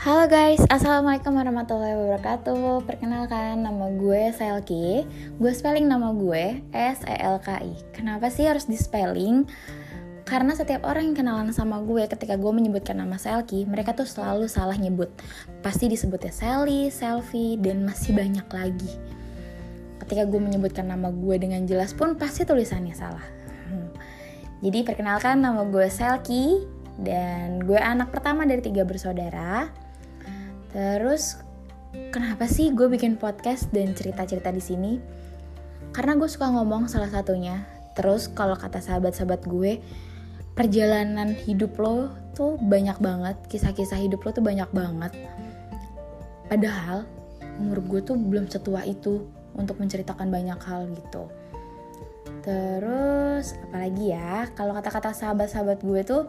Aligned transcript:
Halo 0.00 0.24
guys, 0.32 0.64
Assalamualaikum 0.72 1.36
warahmatullahi 1.36 1.92
wabarakatuh 1.92 2.88
Perkenalkan, 2.88 3.68
nama 3.68 3.92
gue 3.92 4.32
Selki 4.32 5.04
Gue 5.36 5.52
spelling 5.52 5.92
nama 5.92 6.16
gue 6.16 6.64
S-E-L-K-I 6.72 7.92
Kenapa 7.92 8.32
sih 8.32 8.48
harus 8.48 8.64
di 8.64 8.80
spelling? 8.80 9.44
Karena 10.24 10.56
setiap 10.56 10.88
orang 10.88 11.12
yang 11.12 11.16
kenalan 11.20 11.52
sama 11.52 11.84
gue 11.84 12.08
ketika 12.08 12.40
gue 12.40 12.48
menyebutkan 12.48 12.96
nama 12.96 13.20
Selki 13.20 13.68
Mereka 13.68 13.92
tuh 13.92 14.08
selalu 14.08 14.48
salah 14.48 14.72
nyebut 14.80 15.12
Pasti 15.60 15.84
disebutnya 15.92 16.32
Sally, 16.32 16.88
Selfie, 16.88 17.60
dan 17.60 17.84
masih 17.84 18.16
banyak 18.16 18.48
lagi 18.48 18.92
Ketika 20.00 20.24
gue 20.24 20.40
menyebutkan 20.40 20.88
nama 20.88 21.12
gue 21.12 21.36
dengan 21.36 21.68
jelas 21.68 21.92
pun 21.92 22.16
pasti 22.16 22.48
tulisannya 22.48 22.96
salah 22.96 23.28
hmm. 23.68 23.92
Jadi 24.64 24.80
perkenalkan 24.80 25.44
nama 25.44 25.60
gue 25.68 25.92
Selki 25.92 26.64
dan 27.00 27.64
gue 27.64 27.80
anak 27.80 28.12
pertama 28.12 28.44
dari 28.44 28.60
tiga 28.60 28.84
bersaudara. 28.84 29.72
Terus 30.70 31.38
kenapa 32.14 32.46
sih 32.46 32.70
gue 32.70 32.86
bikin 32.86 33.18
podcast 33.18 33.70
dan 33.74 33.94
cerita-cerita 33.94 34.54
di 34.54 34.62
sini? 34.62 34.92
Karena 35.90 36.14
gue 36.14 36.30
suka 36.30 36.46
ngomong 36.50 36.86
salah 36.86 37.10
satunya. 37.10 37.66
Terus 37.98 38.30
kalau 38.30 38.54
kata 38.54 38.78
sahabat-sahabat 38.78 39.50
gue, 39.50 39.82
perjalanan 40.54 41.34
hidup 41.34 41.74
lo 41.82 42.14
tuh 42.38 42.54
banyak 42.62 42.94
banget, 43.02 43.36
kisah-kisah 43.50 43.98
hidup 43.98 44.22
lo 44.22 44.30
tuh 44.30 44.46
banyak 44.46 44.70
banget. 44.70 45.12
Padahal 46.46 47.06
umur 47.58 47.82
gue 47.82 48.00
tuh 48.06 48.14
belum 48.14 48.46
setua 48.46 48.86
itu 48.86 49.26
untuk 49.58 49.82
menceritakan 49.82 50.30
banyak 50.30 50.60
hal 50.62 50.86
gitu. 50.94 51.26
Terus 52.46 53.58
apalagi 53.68 54.14
ya, 54.14 54.46
kalau 54.54 54.72
kata-kata 54.78 55.10
sahabat-sahabat 55.10 55.82
gue 55.82 56.00
tuh 56.06 56.22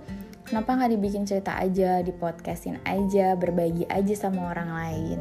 kenapa 0.51 0.75
nggak 0.75 0.91
dibikin 0.99 1.23
cerita 1.23 1.55
aja 1.55 2.03
di 2.03 2.11
podcastin 2.11 2.75
aja 2.83 3.39
berbagi 3.39 3.87
aja 3.87 4.11
sama 4.19 4.51
orang 4.51 4.69
lain? 4.75 5.19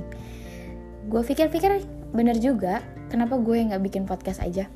Gue 1.06 1.22
pikir-pikir 1.22 1.86
bener 2.10 2.34
juga 2.42 2.82
kenapa 3.06 3.38
gue 3.38 3.62
nggak 3.70 3.78
bikin 3.78 4.10
podcast 4.10 4.42
aja? 4.42 4.66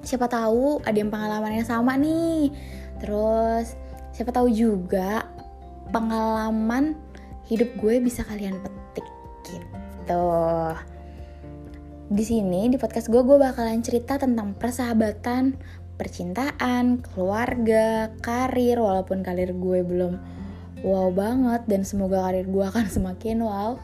Siapa 0.00 0.24
tahu 0.24 0.80
ada 0.88 0.96
yang 0.96 1.12
pengalamannya 1.12 1.68
sama 1.68 2.00
nih. 2.00 2.48
Terus 2.96 3.76
siapa 4.16 4.32
tahu 4.32 4.48
juga 4.48 5.28
pengalaman 5.92 6.96
hidup 7.44 7.68
gue 7.76 8.00
bisa 8.00 8.24
kalian 8.24 8.56
petik 8.64 9.04
gitu. 9.44 10.32
Di 12.08 12.24
sini 12.24 12.72
di 12.72 12.80
podcast 12.80 13.12
gue 13.12 13.20
gue 13.20 13.36
bakalan 13.36 13.84
cerita 13.84 14.16
tentang 14.16 14.56
persahabatan 14.56 15.60
percintaan, 15.94 17.02
keluarga, 17.14 18.10
karir 18.18 18.82
walaupun 18.82 19.22
karir 19.22 19.54
gue 19.54 19.80
belum 19.86 20.18
wow 20.84 21.08
banget 21.14 21.64
dan 21.64 21.82
semoga 21.86 22.28
karir 22.28 22.46
gue 22.46 22.64
akan 22.64 22.86
semakin 22.90 23.40
wow. 23.40 23.78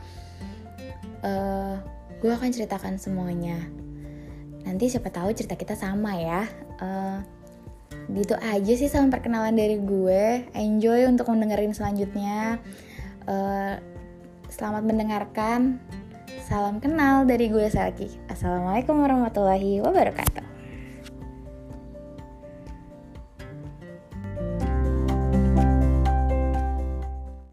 Uh, 1.21 1.77
gue 2.21 2.33
akan 2.33 2.51
ceritakan 2.53 3.01
semuanya. 3.01 3.57
Nanti 4.67 4.93
siapa 4.93 5.09
tahu 5.09 5.33
cerita 5.33 5.57
kita 5.57 5.79
sama 5.79 6.17
ya. 6.19 6.45
Uh, 6.81 7.21
gitu 8.11 8.35
aja 8.37 8.73
sih 8.75 8.91
sama 8.91 9.09
perkenalan 9.09 9.55
dari 9.55 9.79
gue. 9.79 10.51
Enjoy 10.53 11.07
untuk 11.07 11.31
mendengarin 11.31 11.73
selanjutnya. 11.73 12.59
Uh, 13.25 13.79
selamat 14.51 14.83
mendengarkan. 14.85 15.79
Salam 16.51 16.83
kenal 16.83 17.25
dari 17.31 17.47
gue 17.47 17.71
Selki. 17.71 18.11
Assalamualaikum 18.27 18.99
warahmatullahi 18.99 19.79
wabarakatuh. 19.87 20.50